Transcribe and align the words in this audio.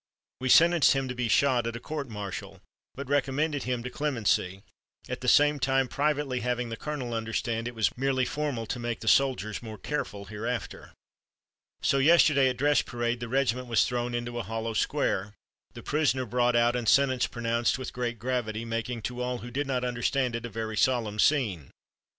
We 0.39 0.49
sentenced 0.49 0.93
him 0.93 1.07
to 1.09 1.13
be 1.13 1.27
shot, 1.27 1.67
at 1.67 1.75
a 1.75 1.79
court 1.79 2.09
martial, 2.09 2.59
but 2.95 3.07
recommended 3.07 3.65
him 3.65 3.83
to 3.83 3.91
clemency; 3.91 4.63
at 5.07 5.21
the 5.21 5.27
same 5.27 5.59
time 5.59 5.87
privately 5.87 6.39
having 6.39 6.69
the 6.69 6.75
colonel 6.75 7.13
understand 7.13 7.67
it 7.67 7.75
was 7.75 7.95
merely 7.95 8.25
formal 8.25 8.65
to 8.65 8.79
make 8.79 9.01
the 9.01 9.07
soldiers 9.07 9.61
more 9.61 9.77
careful 9.77 10.25
hereafter. 10.25 10.93
"So 11.83 11.99
yesterday 11.99 12.49
at 12.49 12.57
dress 12.57 12.81
parade 12.81 13.19
the 13.19 13.29
regiment 13.29 13.67
was 13.67 13.85
thrown 13.85 14.15
into 14.15 14.39
a 14.39 14.41
hollow 14.41 14.73
square, 14.73 15.35
the 15.75 15.83
prisoner 15.83 16.25
brought 16.25 16.55
out 16.55 16.75
and 16.75 16.89
sentence 16.89 17.27
pronounced 17.27 17.77
with 17.77 17.93
great 17.93 18.17
gravity, 18.17 18.65
making 18.65 19.03
to 19.03 19.21
all 19.21 19.37
who 19.45 19.51
did 19.51 19.67
not 19.67 19.83
understand 19.85 20.35
it 20.35 20.47
a 20.47 20.49
very 20.49 20.75
solemn 20.77 21.19
scene. 21.19 21.69